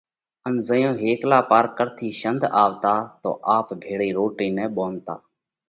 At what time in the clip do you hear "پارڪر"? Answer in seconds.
1.51-1.87